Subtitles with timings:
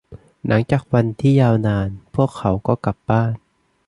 [0.47, 3.33] หลังจากวันที่ยาวนาน พวกเขาก็กลับบ้าน